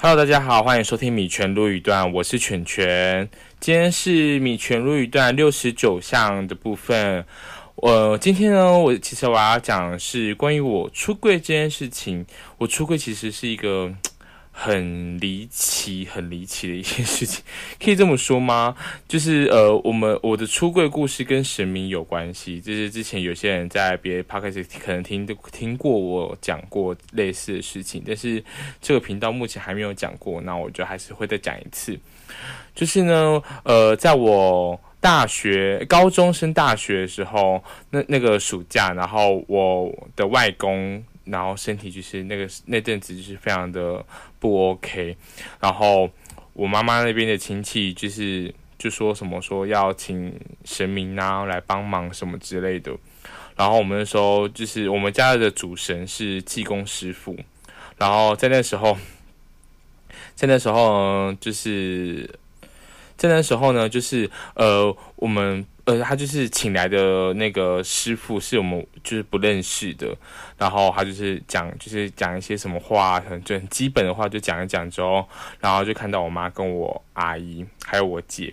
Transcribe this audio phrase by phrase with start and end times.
[0.00, 3.28] Hello，大家好，欢迎收听米泉录语段，我是犬犬。
[3.58, 7.24] 今天是米泉录语段六十九项的部分。
[7.74, 12.24] 呃今天呢，我其实我要讲的是关于我出柜这件事情。
[12.58, 13.92] 我出柜其实是一个。
[14.60, 17.44] 很离奇，很离奇的一件事情，
[17.80, 18.74] 可以这么说吗？
[19.06, 22.60] 就是呃，我们我的出柜故事跟神明有关系。
[22.60, 28.42] 就是之前有些人在别的 podcast 可能听听过我讲过类似的事情，但是
[28.82, 30.40] 这个频道目前还没有讲过。
[30.40, 31.96] 那我就还是会再讲一次。
[32.74, 41.04] 就是呢，呃，在我大学高中升大学的时候，那那个暑假，然后我的外公。
[41.30, 44.02] 然后身体就是那个那阵子就是非常的
[44.38, 45.16] 不 OK，
[45.60, 46.10] 然后
[46.52, 50.32] 我妈妈那边的亲戚就是就说什么说要请
[50.64, 52.96] 神明啊来帮忙什么之类的，
[53.56, 57.36] 然后我们那时候就是我们家的主神是济公师傅，
[57.96, 58.96] 然后在那时候，
[60.34, 62.38] 在那时候就是
[63.16, 65.66] 在那时候呢，就是呃我们。
[65.88, 70.14] 呃，他就是请来的那个师傅，是我们就是不认识的。
[70.58, 75.26] 然后他就是讲，就是讲一些什么话，很就很基本的话，就讲一讲之后，
[75.60, 78.52] 然后就看到我妈跟我阿姨还有我姐，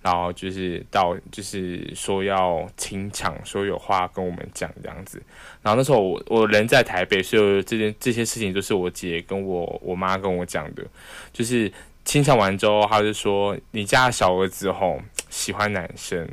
[0.00, 5.20] 然后就是到就是说要清场，说有话跟我们讲这样子。
[5.62, 10.86] 然后那时候我我人在台北，所以这件这些事情都是我姐跟我我妈跟我讲的。
[11.32, 11.72] 就是
[12.04, 16.24] 清场完之后，他就说你家小儿子吼喜欢男生。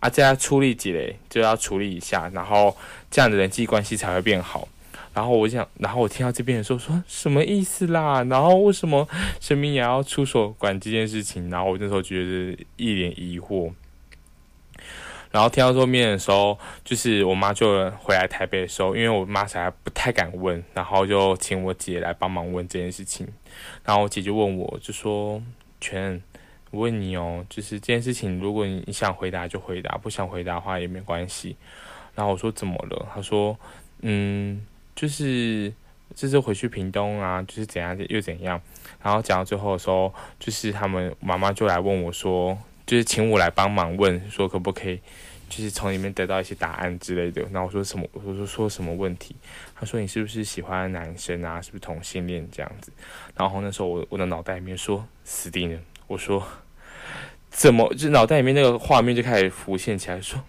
[0.00, 2.74] 啊，这要处理几嘞，就要处理一下，然后
[3.10, 4.66] 这样的人际关系才会变好。
[5.12, 8.24] 然后我想，然后我听到这边的时候说什么意思啦？
[8.24, 9.06] 然后为什么
[9.40, 11.50] 神明也要出手管这件事情？
[11.50, 13.72] 然后我那时候觉得一脸疑惑。
[15.30, 23.28] 然后听到后面的时候，就是我妈就回来台北的时候，因为我妈才不太敢问，然后就请我姐来帮忙问这件事情。
[23.84, 25.42] 然后我姐就问我，就说
[25.78, 26.22] 全。
[26.72, 31.56] 问你哦，就是这件事情，如果你你想回答就回答，不想回答的话也没关系。
[32.14, 33.08] 然后我说怎么了？
[33.14, 33.58] 他说，
[34.02, 34.64] 嗯，
[34.94, 35.72] 就是
[36.14, 38.60] 这次回去屏东啊，就是怎样又怎样。
[39.02, 45.00] 然后讲到最后的时候，就是他们妈妈就来问我说，就是请我来帮忙问，说可不可以，
[45.48, 47.42] 就是从里面得到一些答案之类的。
[47.50, 48.06] 然后我说什么？
[48.12, 49.34] 我说说什么问题？
[49.74, 51.60] 他说你是不是喜欢男生啊？
[51.60, 52.92] 是不是同性恋这样子？
[53.36, 55.80] 然后那时候我我的脑袋里面说死定了。
[56.10, 56.44] 我说，
[57.50, 60.42] 怎么就脑袋里面那个画面就开始浮现起来，说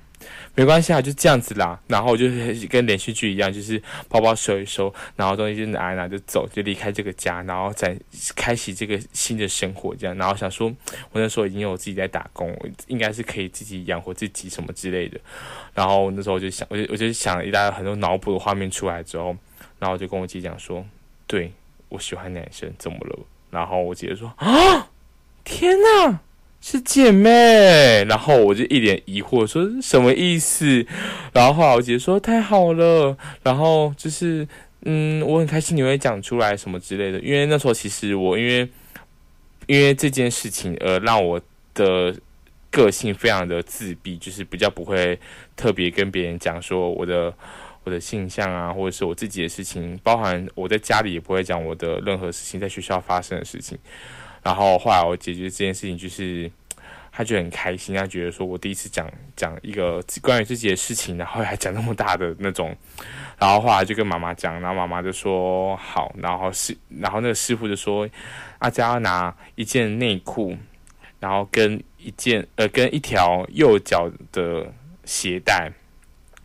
[0.56, 1.80] 没关系啊，就这样子啦。
[1.86, 3.80] 然后我就是跟连续剧一样，就是
[4.10, 7.96] 包包收一收，然后东西就拿一拿就走，就离开这个家，然后再
[8.36, 9.96] 开启这个新的生活。
[9.96, 10.68] 这样，然后想说，
[11.12, 12.52] 我那时候已经有自己在打工，
[12.88, 15.20] 应该是可以自己养活自己什么之类的。
[15.76, 19.38] 然后那时候我就想，我就我就想一大堆很多脑补的画面出来之后，
[19.78, 20.84] 然后就跟我姐讲说，
[21.28, 21.52] 对
[21.90, 23.20] 我喜欢男生，怎么了？
[23.52, 24.88] 然后我姐说啊。
[25.44, 26.20] 天呐，
[26.62, 28.06] 是姐妹！
[28.08, 30.86] 然后我就一脸疑惑，说什么意思？
[31.34, 34.48] 然后后来我姐说太好了，然后就是
[34.84, 37.20] 嗯，我很开心你会讲出来什么之类的。
[37.20, 38.70] 因为那时候其实我因为
[39.68, 41.42] 因为这件事情而让我
[41.74, 42.16] 的
[42.70, 45.20] 个性非常的自闭，就是比较不会
[45.56, 47.34] 特别跟别人讲说我的
[47.84, 53.78] 我的性向啊，或者是我自己的事情，包含我在家里也不会讲我的任何事情，在学校发生的事情。
[54.44, 56.52] 然后后来我解决这件事情，就是
[57.12, 62.76] 他就很开心，他觉得说我第一次讲讲一个关于自己的事情，然后还讲那么大的那种，
[63.38, 68.10] 然后后来就跟妈妈讲，然后妈妈就说好，然后师然后那个师傅就说
[68.60, 70.58] 阿佳拿一件内裤，
[71.20, 74.74] 然后跟一件呃跟一条右脚的
[75.06, 75.72] 鞋带，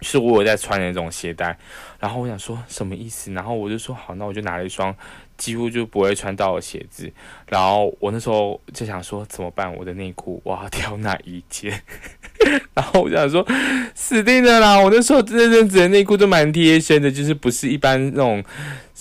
[0.02, 1.56] 是我有在穿的那种鞋带，
[1.98, 4.94] 然后我想说什么意思，然后我就说好，那我就拿了一双。
[5.36, 7.12] 几乎就不会穿到的鞋子，
[7.48, 9.74] 然后我那时候就想说怎么办？
[9.76, 11.80] 我的内裤我要挑哪一件？
[12.74, 13.46] 然后我就想说
[13.94, 14.78] 死定了啦！
[14.78, 18.44] 我那时候这阵子的内裤都蛮贴身的，就是不是一般那种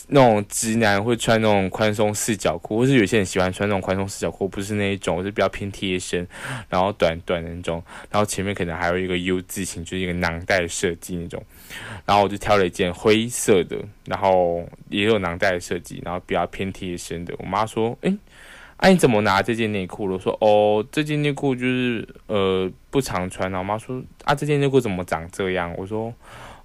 [0.07, 6.25] 那种直男会穿那种宽松四角裤，或是有些人喜欢穿那种宽松四角裤，不是那一种，我是比较偏贴身，
[6.69, 11.43] 然后短短的那种，然后前面可能还有一个 U 字形，就是一个囊袋设计那种。
[12.05, 17.33] 然后我就挑了一件灰色的，然后也有囊袋的设计，然后比较偏贴身的。
[17.39, 17.97] 我妈说
[18.77, 26.13] ：“哎，你怎么拿这件内裤了？”我说：“哦，这件内裤就是呃不常穿。”然后我妈说：“啊，这件内裤怎么长这样？”我说：“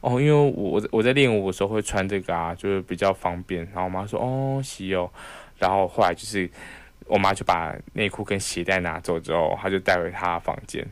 [0.03, 5.11] 哦，因为我我在练舞的时候会穿这个啊，就是比较方便。”然后我妈说：“哦，行哦。”
[5.59, 6.51] 然后后来就是
[7.07, 10.87] 我妈就把内裤跟鞋带拿走之后，她就带回她房间。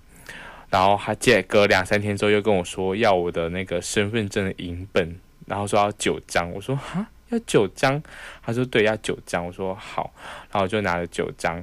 [0.70, 6.52] 然后她借隔两三天之后又跟我说要我的那个身份证的影本，然后说要九张。
[6.52, 8.02] 我说哈要九张？
[8.42, 9.46] 他说对，要九张。
[9.46, 10.12] 我说好，
[10.50, 11.62] 然后就拿了九张，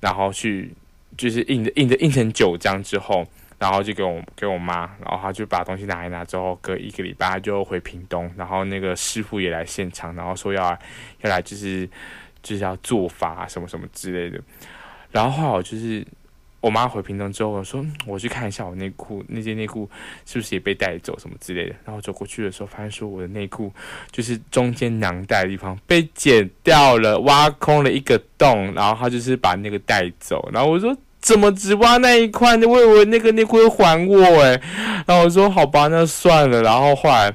[0.00, 0.74] 然后去
[1.16, 3.26] 就是印的印的印成九张之后，
[3.58, 10.70] 然后就给我给我妈，然后他就把东西拿一拿之后，隔一个礼拜就回屏东，然后那个师傅也来现场，然后说要
[11.20, 11.88] 要来就是
[12.42, 14.42] 就是要做法什么什么之类的，
[15.10, 16.06] 然后后来我就是。
[16.60, 19.88] 我妈回屏东之后，我说我去看一下我内裤，那件内裤
[20.26, 21.74] 是不是也被带走什么之类的。
[21.86, 23.72] 然后走过去的时候，发现说我的内裤
[24.10, 30.50] 就是中间囊袋的地方被剪掉了，挖空了一个洞，然后他就是把那个带走。
[30.52, 32.54] 然后我说怎么只挖那一块？
[32.58, 34.60] 我以为那个内裤会还我诶。
[35.06, 36.60] 然后我说好吧，那算了。
[36.62, 37.34] 然后后来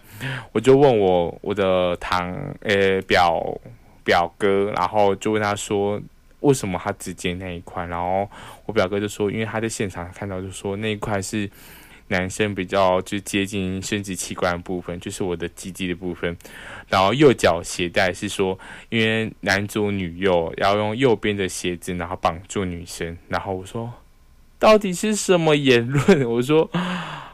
[0.51, 2.31] 我就问我我的堂
[2.61, 3.59] 诶表
[4.03, 5.99] 表哥，然后就问他说。
[6.45, 7.85] 为什么他只剪那一块？
[7.87, 8.29] 然后
[8.65, 11.49] 我表哥就说，因为他在现场看到，就说那一块是
[12.09, 16.37] 男生比较就接近生殖器官的部分，就是我的鸡鸡的部分。
[16.87, 18.57] 然后右脚鞋带是说，
[18.89, 23.17] 因为男左女右要用右边的鞋子，然后绑住女生。
[23.27, 23.91] 然后我说，
[24.59, 26.23] 到底是什么言论？
[26.29, 26.69] 我说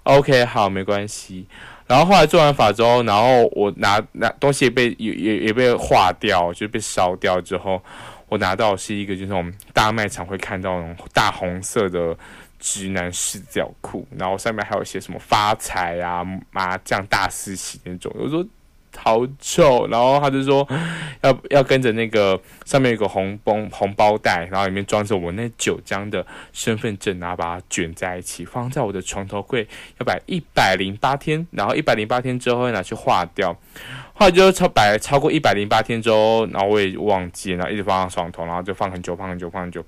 [0.04, 1.46] ，OK，好，没关系。
[1.86, 7.84] 然后后来做完法之后，然后我拿拿东西也被也也也被化掉，就被烧掉之后。
[8.32, 12.18] 我拿到是一个，就是那种大卖场会看到那种大红色的
[12.60, 18.10] 直男视角裤，然后上面还有一些什么发财啊、麻将大师席那种。
[18.18, 18.46] 有时候
[18.98, 20.68] 好丑，然后他就说
[21.24, 29.68] 要要跟着那个上面有个红绷红包袋，然后里面装着我那九张的身份证，然后把它卷在一起，放在我的床头柜，
[30.00, 33.58] 要摆一百零八天，然后一百零八天之后会拿去化掉。
[34.14, 39.84] 后来就超摆超过一百零八天之后，然后我也忘记，然后一直放在床头，然后就放很久，放很久，放很久，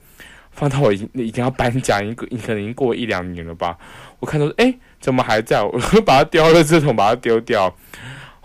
[0.51, 3.77] 放到我已经已经要搬家，一个可能已经过一两年了吧。
[4.19, 5.61] 我看到哎，怎么还在？
[5.61, 7.75] 我把它丢了，这桶把它丢掉。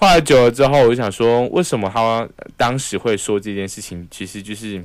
[0.00, 4.06] 后来久了之后，我就想说，为什么他当时会说这件事情？
[4.10, 4.84] 其实就是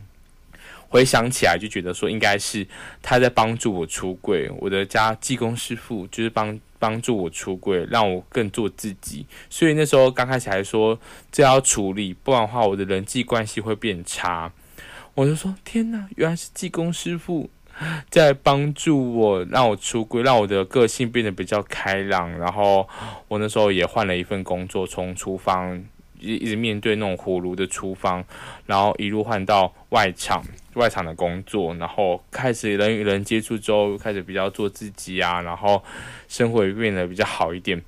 [0.89, 2.67] 回想起来，就觉得说应该是
[3.01, 4.49] 他在帮助我出柜。
[4.59, 6.59] 我的家技工师傅就是帮。
[6.83, 9.25] 帮助我出柜，让我更做自己。
[9.49, 10.99] 所以那时候刚开始还说
[11.31, 14.51] 这要处理，不然的话我的人际关系会变差。
[15.13, 17.49] 我就说天哪，原来是技工师傅
[18.09, 22.31] 在帮助我，让我出柜，让我的个性变得比较开朗。
[22.37, 22.87] 然后
[23.27, 25.83] 我那时候也换了一份工作，从厨房
[26.19, 28.23] 一一直面对那种火炉的厨房，
[28.65, 30.43] 然后一路换到外场。
[30.73, 35.83] 外场的工作，然后开始人与人接触之后，开始比较做自己啊，然后
[36.27, 37.79] 生活也变得比较好一点，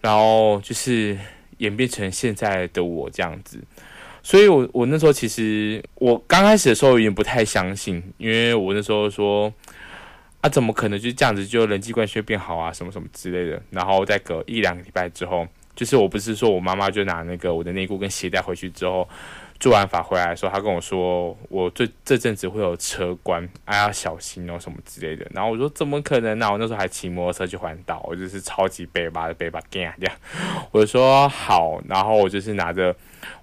[0.00, 1.18] 然后就是
[1.58, 3.62] 演变成现在的我这样子。
[4.26, 9.52] 所以，我我那时候其实我刚开始的时候有点不太相信，因为我那时候说
[10.40, 13.62] 啊，怎么可能就这样子就人际关系变好啊，什么什么之类的。
[13.70, 19.06] 然后再隔一两个礼拜之后，就是我不是说我妈妈就拿那个我的内裤跟鞋带回去之后。
[19.60, 26.50] 做完法回来的时候，他跟我说：“我这这阵子会有车关，哎，要小心哦，什么之类的。”然后我说：“怎么可能呢？
[26.52, 30.16] 我那时候还骑摩托车去环岛，我就是超级背吧的背把干这样。”
[30.70, 32.94] 我就说：“好。”然后我就是拿着，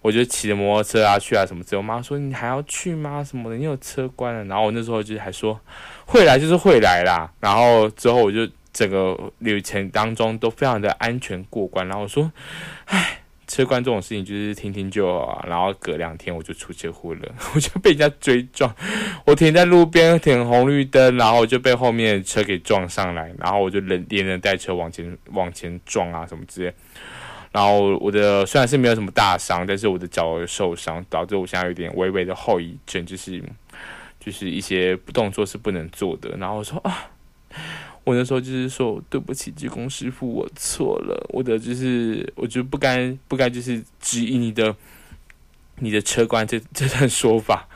[0.01, 1.77] 我就骑着摩托车啊去啊什么之类。
[1.77, 3.23] 我妈说：“你还要去吗？
[3.23, 3.55] 什么的？
[3.55, 5.59] 你有车关了。”然后我那时候就还说
[6.05, 11.87] ：“会来就是会来啦。”然后之后我就整个旅程当中都非常的安全过关。
[11.87, 12.31] 然后我说
[12.85, 13.18] ：“唉。”
[13.51, 17.19] 车关这种事情就是听听就好，然后隔两天我就出车祸了，
[17.53, 18.73] 我就被人家追撞，
[19.25, 26.73] 我停在路边停红绿灯，然后就被后面车给撞上来，然后我就连连人带车往前往前撞啊什么之类，
[27.51, 33.43] 然后我的虽然是没有什么大伤，但是我的脚受伤，导致我现在有点微微的后遗症，就是
[34.17, 37.11] 就是一些动作是不能做的，然后我说啊。
[38.11, 41.25] 我那时候就是说对不起，技工师傅，我错了。
[41.30, 44.75] 我的就是我就不该不该就是质疑你的
[45.80, 47.69] 你的车关这这段说法，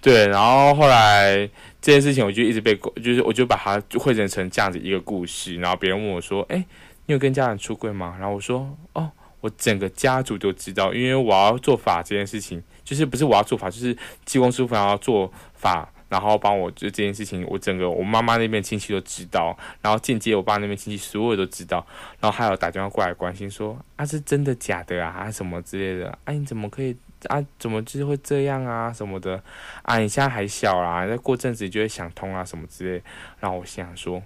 [0.00, 0.28] 对。
[0.28, 1.48] 然后后来
[1.80, 5.56] 这件事情我就一直被就是我就把它汇整成这样子一个故事。
[5.56, 6.64] 然后别人问我说：“哎，
[7.06, 9.10] 你有跟家人出柜吗？”然后我说：“哦，
[9.40, 21.86] 我整个家族都知道，因为我要做法这件事情，就是不是我要做法，就是技工师傅要做法。”然后帮我就这件事情，我整个我妈妈那边亲戚都知道，然后间接我爸那边亲戚所有都知道，
[22.20, 26.94] 然后还有打电话过来关心说啊是真的假的啊什么之类的，啊你怎么可以
[27.28, 29.42] 啊怎么就是会这样啊什么的，
[29.80, 33.02] 啊你现在还小啦，再过阵子就会想通啊什么之类，
[33.40, 34.22] 然后我想说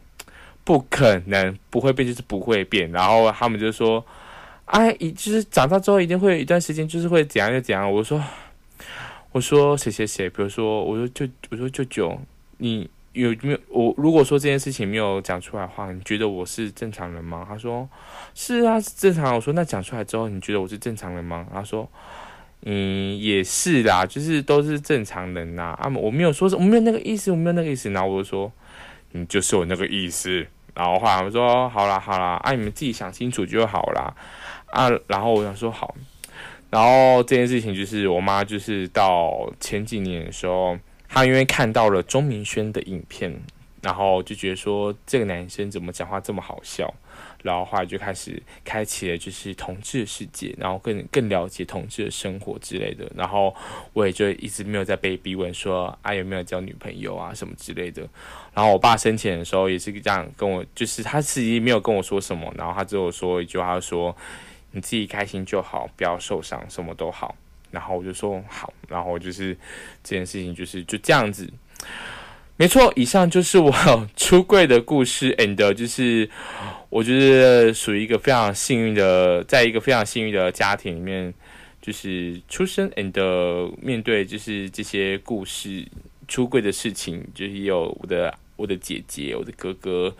[0.65, 4.05] 不可能不会变就是不会变，然后他们就说
[4.65, 8.21] 哎一就是长大之后一定会有一段时间就是会怎样就怎样，我说。
[9.37, 12.19] 我说谁谁谁，比如说我说舅，我说舅舅，
[12.57, 13.93] 你有没有我？
[13.99, 17.45] 如果说这件事情没有讲出来的话，你觉得我是正常人吗？
[17.47, 17.87] 他说
[18.35, 19.35] 是啊，正常。
[19.35, 21.47] 我说那讲出来之后，你觉得我是正常人吗？
[21.53, 21.87] 他说
[22.63, 25.77] 嗯，也是啦，就是都是正常人呐。
[25.79, 27.91] 啊，我没有说，我没有那个意思，我没有那个意思。
[27.91, 28.51] 然后我就说，
[29.13, 30.47] 你就是有那个意思。
[30.73, 34.17] 然后后来我说，好啦好啦，啊，你们自己想清楚就好啦。
[34.69, 35.95] 啊，然后我想说好。
[36.71, 40.77] 然后这件事情就是我妈，就是到前几年的时候，
[41.09, 43.35] 她因为看到了钟明轩的影片，
[43.83, 46.93] 然后就觉得说这个男生怎么讲话这么好笑。
[47.43, 53.09] 然后后来就开始开启了就是同志的世界，然后更更了解同志的生活之类的。
[53.15, 53.55] 然后
[53.93, 58.03] 我也就一直没有在被逼问说啊有没有交女朋友啊什么之类的。
[58.53, 64.15] 然后我爸生前的时候也是这样跟我，就是他自己没有跟我说什么，然后他只有说一句话说
[64.77, 67.35] 你自己开心就好，不要受伤，什么都好。
[67.71, 69.57] 然后我就说好，然后就是
[70.05, 71.51] 这件事情就是就这样子。
[72.59, 73.73] 没错，以上就是我
[74.17, 76.29] 出柜的故事，and 就是
[76.91, 81.33] 我觉得属于一个非常幸运的，在一个非常幸运的家庭里面，
[81.81, 85.87] 就是出生，and 面对就是这些故事
[86.29, 90.15] 出柜的事情，就是有我的我的姐姐、我的哥哥，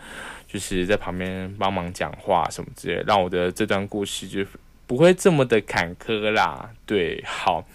[0.47, 4.45] 就是在旁边帮忙讲话什么之类，让我的这段故事就
[4.85, 6.69] 不会这么的坎坷啦。
[6.85, 7.65] 对，好。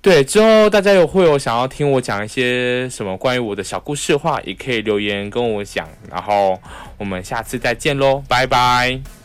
[0.00, 5.88] 对，之后大家有会有想要听我讲一些什么关于我的小故事的话，也可以留言跟我讲。
[6.10, 6.60] 然后
[6.98, 9.23] 我们下次再见喽，拜拜。